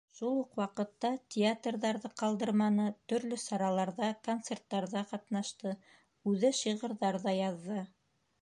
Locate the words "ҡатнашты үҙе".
5.13-6.55